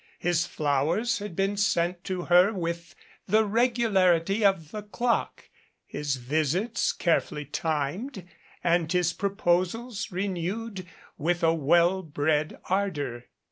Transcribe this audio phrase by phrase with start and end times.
[0.17, 2.95] His flowers had been sent to her with
[3.27, 5.47] the regularity of the clock,
[5.85, 8.27] his visits carefully timed,
[8.63, 10.87] and his proposals renewed
[11.19, 13.27] with a well bred ardor.